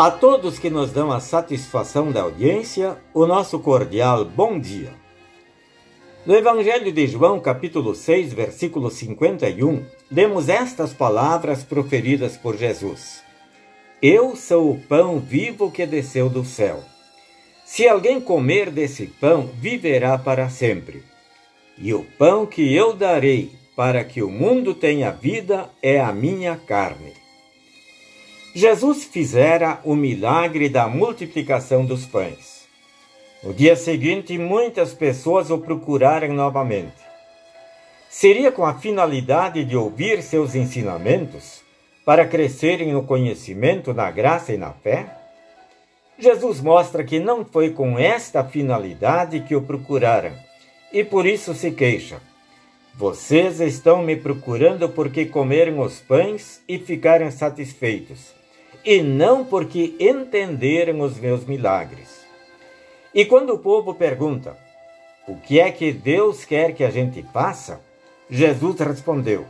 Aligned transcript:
A 0.00 0.10
todos 0.10 0.58
que 0.58 0.70
nos 0.70 0.90
dão 0.92 1.12
a 1.12 1.20
satisfação 1.20 2.10
da 2.10 2.22
audiência, 2.22 2.96
o 3.12 3.26
nosso 3.26 3.58
cordial 3.58 4.24
bom 4.24 4.58
dia. 4.58 4.94
No 6.24 6.34
Evangelho 6.34 6.90
de 6.90 7.06
João, 7.06 7.38
capítulo 7.38 7.94
6, 7.94 8.32
versículo 8.32 8.90
51, 8.90 9.84
lemos 10.10 10.48
estas 10.48 10.94
palavras 10.94 11.62
proferidas 11.62 12.34
por 12.34 12.56
Jesus: 12.56 13.22
Eu 14.00 14.34
sou 14.36 14.70
o 14.70 14.80
pão 14.80 15.18
vivo 15.18 15.70
que 15.70 15.84
desceu 15.84 16.30
do 16.30 16.46
céu. 16.46 16.82
Se 17.66 17.86
alguém 17.86 18.22
comer 18.22 18.70
desse 18.70 19.06
pão, 19.06 19.50
viverá 19.60 20.16
para 20.16 20.48
sempre. 20.48 21.04
E 21.76 21.92
o 21.92 22.06
pão 22.16 22.46
que 22.46 22.74
eu 22.74 22.94
darei 22.94 23.50
para 23.76 24.02
que 24.02 24.22
o 24.22 24.30
mundo 24.30 24.72
tenha 24.74 25.10
vida 25.10 25.68
é 25.82 26.00
a 26.00 26.10
minha 26.10 26.56
carne. 26.56 27.20
Jesus 28.52 29.04
fizera 29.04 29.78
o 29.84 29.94
milagre 29.94 30.68
da 30.68 30.88
multiplicação 30.88 31.84
dos 31.84 32.04
pães. 32.04 32.66
No 33.44 33.54
dia 33.54 33.76
seguinte, 33.76 34.36
muitas 34.36 34.92
pessoas 34.92 35.52
o 35.52 35.58
procuraram 35.58 36.34
novamente. 36.34 36.96
Seria 38.08 38.50
com 38.50 38.66
a 38.66 38.74
finalidade 38.74 39.64
de 39.64 39.76
ouvir 39.76 40.20
seus 40.20 40.56
ensinamentos 40.56 41.62
para 42.04 42.26
crescerem 42.26 42.92
no 42.92 43.04
conhecimento, 43.04 43.94
na 43.94 44.10
graça 44.10 44.52
e 44.52 44.56
na 44.56 44.72
fé? 44.72 45.06
Jesus 46.18 46.60
mostra 46.60 47.04
que 47.04 47.20
não 47.20 47.44
foi 47.44 47.70
com 47.70 47.96
esta 48.00 48.42
finalidade 48.42 49.40
que 49.42 49.54
o 49.54 49.62
procuraram 49.62 50.32
e 50.92 51.04
por 51.04 51.24
isso 51.24 51.54
se 51.54 51.70
queixa. 51.70 52.20
Vocês 52.96 53.60
estão 53.60 54.02
me 54.02 54.16
procurando 54.16 54.88
porque 54.88 55.24
comeram 55.24 55.78
os 55.78 56.00
pães 56.00 56.60
e 56.68 56.80
ficaram 56.80 57.30
satisfeitos 57.30 58.39
e 58.84 59.02
não 59.02 59.44
porque 59.44 59.94
entenderam 59.98 61.00
os 61.00 61.18
meus 61.18 61.44
milagres. 61.44 62.24
E 63.14 63.24
quando 63.24 63.54
o 63.54 63.58
povo 63.58 63.94
pergunta: 63.94 64.56
O 65.26 65.36
que 65.36 65.60
é 65.60 65.70
que 65.70 65.92
Deus 65.92 66.44
quer 66.44 66.72
que 66.74 66.84
a 66.84 66.90
gente 66.90 67.22
faça? 67.32 67.80
Jesus 68.28 68.78
respondeu: 68.80 69.44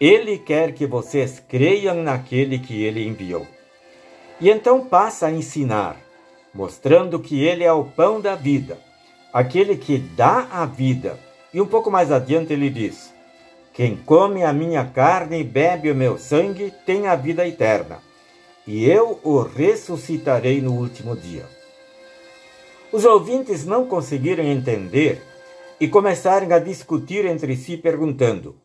Ele 0.00 0.38
quer 0.38 0.72
que 0.72 0.86
vocês 0.86 1.42
creiam 1.46 2.02
naquele 2.02 2.58
que 2.58 2.82
ele 2.82 3.06
enviou. 3.06 3.46
E 4.40 4.50
então 4.50 4.84
passa 4.86 5.26
a 5.26 5.32
ensinar, 5.32 5.96
mostrando 6.54 7.18
que 7.18 7.44
ele 7.44 7.64
é 7.64 7.72
o 7.72 7.84
pão 7.84 8.20
da 8.20 8.34
vida, 8.34 8.78
aquele 9.32 9.76
que 9.76 9.98
dá 9.98 10.48
a 10.50 10.64
vida. 10.64 11.18
E 11.52 11.60
um 11.60 11.66
pouco 11.66 11.90
mais 11.90 12.10
adiante 12.10 12.52
ele 12.52 12.70
diz: 12.70 13.14
Quem 13.72 13.96
come 13.96 14.42
a 14.42 14.52
minha 14.52 14.84
carne 14.84 15.40
e 15.40 15.44
bebe 15.44 15.90
o 15.90 15.94
meu 15.94 16.18
sangue 16.18 16.72
tem 16.84 17.06
a 17.06 17.14
vida 17.14 17.46
eterna 17.46 18.07
e 18.68 18.84
eu 18.84 19.18
o 19.24 19.40
ressuscitarei 19.40 20.60
no 20.60 20.74
último 20.74 21.16
dia. 21.16 21.46
Os 22.92 23.02
ouvintes 23.06 23.64
não 23.64 23.86
conseguiram 23.86 24.44
entender 24.44 25.22
e 25.80 25.88
começaram 25.88 26.54
a 26.54 26.58
discutir 26.58 27.24
entre 27.24 27.56
si, 27.56 27.78
perguntando: 27.78 28.56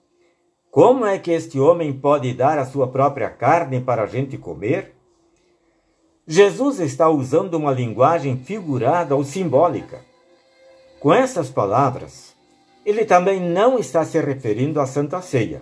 Como 0.69 1.05
é 1.05 1.17
que 1.17 1.31
este 1.31 1.57
homem 1.57 1.93
pode 1.93 2.33
dar 2.33 2.59
a 2.59 2.65
sua 2.65 2.87
própria 2.87 3.29
carne 3.29 3.79
para 3.79 4.03
a 4.03 4.05
gente 4.05 4.37
comer? 4.37 4.93
Jesus 6.27 6.81
está 6.81 7.09
usando 7.09 7.53
uma 7.53 7.71
linguagem 7.71 8.35
figurada 8.35 9.15
ou 9.15 9.23
simbólica. 9.23 10.01
Com 10.99 11.13
essas 11.13 11.49
palavras, 11.49 12.35
ele 12.85 13.05
também 13.05 13.39
não 13.39 13.79
está 13.79 14.03
se 14.03 14.19
referindo 14.19 14.81
à 14.81 14.85
Santa 14.85 15.21
Ceia 15.21 15.61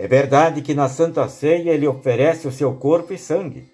é 0.00 0.08
verdade 0.08 0.62
que 0.62 0.72
na 0.72 0.88
Santa 0.88 1.28
Ceia 1.28 1.72
ele 1.72 1.86
oferece 1.86 2.48
o 2.48 2.50
seu 2.50 2.72
corpo 2.72 3.12
e 3.12 3.18
sangue. 3.18 3.68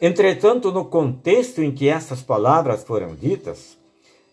Entretanto, 0.00 0.72
no 0.72 0.86
contexto 0.86 1.62
em 1.62 1.70
que 1.70 1.90
essas 1.90 2.22
palavras 2.22 2.82
foram 2.82 3.14
ditas, 3.14 3.76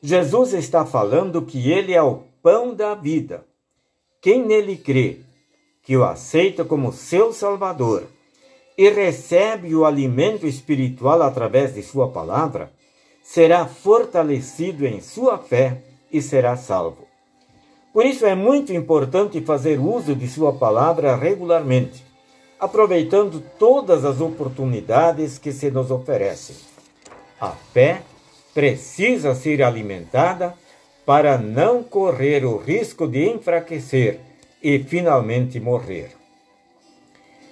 Jesus 0.01 0.53
está 0.53 0.85
falando 0.85 1.41
que 1.41 1.69
ele 1.69 1.93
é 1.93 2.01
o 2.01 2.21
pão 2.41 2.73
da 2.73 2.95
vida. 2.95 3.43
Quem 4.21 4.45
nele 4.45 4.77
crê, 4.77 5.19
que 5.81 5.97
o 5.97 6.05
aceita 6.05 6.63
como 6.63 6.93
seu 6.93 7.33
Salvador 7.33 8.03
e 8.77 8.89
recebe 8.89 9.75
o 9.75 9.83
alimento 9.83 10.47
espiritual 10.47 11.21
através 11.21 11.73
de 11.73 11.83
sua 11.83 12.11
palavra, 12.11 12.71
será 13.21 13.67
fortalecido 13.67 14.87
em 14.87 15.01
sua 15.01 15.37
fé 15.37 15.83
e 16.09 16.21
será 16.21 16.55
salvo. 16.55 17.12
Por 17.93 18.07
isso 18.07 18.25
é 18.25 18.33
muito 18.33 18.73
importante 18.73 19.39
fazer 19.41 19.79
uso 19.79 20.15
de 20.15 20.27
Sua 20.27 20.51
palavra 20.51 21.15
regularmente, 21.15 22.03
aproveitando 22.59 23.39
todas 23.59 24.03
as 24.03 24.19
oportunidades 24.19 25.37
que 25.37 25.51
se 25.51 25.69
nos 25.69 25.91
oferecem. 25.91 26.55
A 27.39 27.49
fé 27.49 28.01
precisa 28.51 29.35
ser 29.35 29.61
alimentada 29.61 30.55
para 31.05 31.37
não 31.37 31.83
correr 31.83 32.43
o 32.43 32.57
risco 32.57 33.07
de 33.07 33.29
enfraquecer 33.29 34.19
e 34.61 34.79
finalmente 34.79 35.59
morrer. 35.59 36.15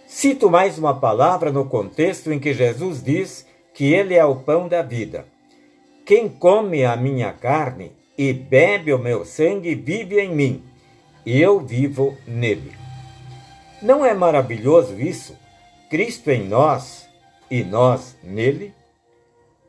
Cito 0.08 0.50
mais 0.50 0.78
uma 0.78 1.00
palavra 1.00 1.52
no 1.52 1.66
contexto 1.66 2.32
em 2.32 2.40
que 2.40 2.54
Jesus 2.54 3.04
diz 3.04 3.46
que 3.74 3.94
Ele 3.94 4.16
é 4.16 4.26
o 4.26 4.38
pão 4.38 4.68
da 4.68 4.82
vida. 4.82 5.26
Quem 6.04 6.28
come 6.28 6.84
a 6.84 6.96
minha 6.96 7.32
carne 7.32 7.92
e 8.18 8.34
bebe 8.34 8.94
o 8.94 9.00
meu 9.00 9.26
sangue, 9.26 9.76
vive 9.76 10.20
em 10.20 10.34
mim, 10.34 10.64
e 11.26 11.40
eu 11.42 11.60
vivo 11.60 12.18
nele. 12.28 12.72
Não 13.82 14.06
é 14.06 14.14
maravilhoso 14.14 15.00
isso? 15.00 15.38
Cristo 15.90 16.30
em 16.30 16.48
nós 16.48 17.08
e 17.50 17.64
nós 17.64 18.18
nele? 18.24 18.74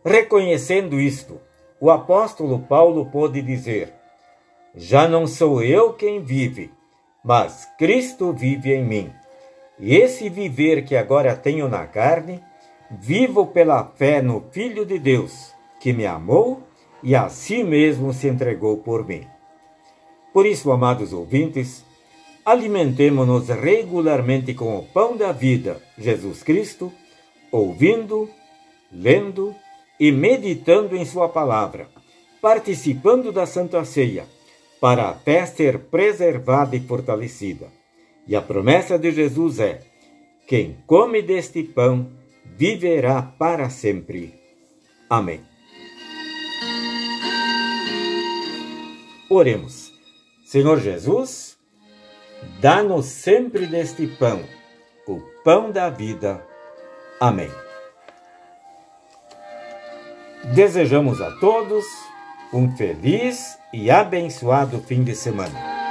Reconhecendo 0.04 1.00
isto, 1.00 1.40
o 1.80 1.90
apóstolo 1.90 2.58
Paulo 2.60 3.06
pôde 3.06 3.40
dizer: 3.40 3.92
Já 4.74 5.08
não 5.08 5.26
sou 5.26 5.62
eu 5.62 5.94
quem 5.94 6.22
vive, 6.22 6.70
mas 7.24 7.68
Cristo 7.78 8.32
vive 8.32 8.72
em 8.72 8.84
mim. 8.84 9.12
E 9.78 9.96
esse 9.96 10.28
viver 10.28 10.84
que 10.84 10.94
agora 10.94 11.34
tenho 11.34 11.68
na 11.68 11.86
carne, 11.86 12.42
vivo 12.90 13.46
pela 13.46 13.84
fé 13.84 14.20
no 14.20 14.44
Filho 14.52 14.84
de 14.84 14.98
Deus, 14.98 15.54
que 15.80 15.92
me 15.92 16.06
amou 16.06 16.62
e 17.02 17.14
a 17.14 17.28
si 17.28 17.64
mesmo 17.64 18.12
se 18.12 18.28
entregou 18.28 18.78
por 18.78 19.06
mim. 19.06 19.26
Por 20.32 20.46
isso, 20.46 20.70
amados 20.70 21.12
ouvintes, 21.12 21.84
alimentemo-nos 22.44 23.48
regularmente 23.48 24.54
com 24.54 24.78
o 24.78 24.82
pão 24.82 25.16
da 25.16 25.32
vida, 25.32 25.80
Jesus 25.98 26.42
Cristo, 26.42 26.92
ouvindo, 27.50 28.28
lendo 28.90 29.54
e 29.98 30.10
meditando 30.10 30.96
em 30.96 31.04
Sua 31.04 31.28
palavra, 31.28 31.88
participando 32.40 33.30
da 33.30 33.46
Santa 33.46 33.84
Ceia, 33.84 34.26
para 34.80 35.10
a 35.10 35.46
ser 35.46 35.78
preservada 35.78 36.74
e 36.74 36.80
fortalecida. 36.80 37.68
E 38.26 38.34
a 38.34 38.42
promessa 38.42 38.98
de 38.98 39.12
Jesus 39.12 39.60
é: 39.60 39.80
quem 40.46 40.78
come 40.86 41.22
deste 41.22 41.62
pão 41.62 42.10
viverá 42.56 43.22
para 43.22 43.70
sempre. 43.70 44.34
Amém. 45.08 45.51
Oremos. 49.34 49.90
Senhor 50.44 50.78
Jesus, 50.78 51.56
dá-nos 52.60 53.06
sempre 53.06 53.66
deste 53.66 54.06
pão, 54.06 54.44
o 55.08 55.20
pão 55.42 55.70
da 55.70 55.88
vida. 55.88 56.46
Amém. 57.18 57.50
Desejamos 60.54 61.22
a 61.22 61.30
todos 61.38 61.82
um 62.52 62.76
feliz 62.76 63.56
e 63.72 63.90
abençoado 63.90 64.82
fim 64.82 65.02
de 65.02 65.16
semana. 65.16 65.81